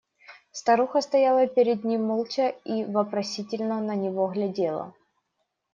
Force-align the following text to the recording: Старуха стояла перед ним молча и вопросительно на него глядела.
Старуха 0.51 1.01
стояла 1.01 1.45
перед 1.45 1.83
ним 1.83 2.01
молча 2.05 2.49
и 2.65 2.83
вопросительно 2.85 3.79
на 3.83 3.93
него 3.93 4.27
глядела. 4.29 4.95